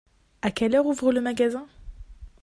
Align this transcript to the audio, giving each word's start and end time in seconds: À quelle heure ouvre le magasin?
À 0.41 0.49
quelle 0.49 0.75
heure 0.75 0.87
ouvre 0.87 1.11
le 1.13 1.21
magasin? 1.21 1.67